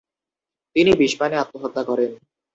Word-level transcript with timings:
তিনি 0.75 0.91
বিষপানে 0.93 1.35
আত্মহত্যা 1.37 1.83
করেন। 1.83 2.11